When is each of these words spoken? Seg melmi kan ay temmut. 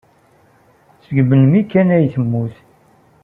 Seg 1.05 1.17
melmi 1.29 1.61
kan 1.71 1.87
ay 1.95 2.05
temmut. 2.13 2.55